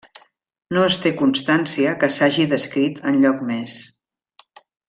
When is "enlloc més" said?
3.13-3.81